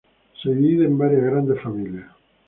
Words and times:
Se 0.41 0.49
divide 0.49 0.85
en 0.85 0.97
varias 0.97 1.21
grandes 1.21 1.61
familias. 1.61 2.09